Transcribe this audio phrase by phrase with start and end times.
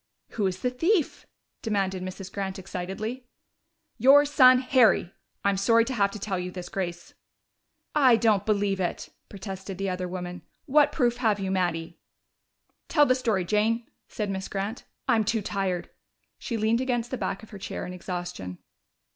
[0.29, 1.27] "Who was the thief?"
[1.61, 2.33] demanded Mrs.
[2.33, 3.27] Grant excitedly.
[3.99, 5.13] "Your son Harry!
[5.45, 7.13] I'm sorry to have to tell you this, Grace."
[7.93, 10.41] "I don't believe it!" protested the other woman.
[10.65, 11.99] "What proof have you, Mattie?"
[12.87, 14.85] "Tell the story, Jane," said Miss Grant.
[15.07, 15.87] "I'm too tired."
[16.39, 18.57] She leaned against the back of her chair in exhaustion.